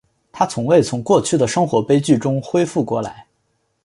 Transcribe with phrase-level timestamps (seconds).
[0.31, 3.27] 她从未从过去的生活悲剧中恢复过来。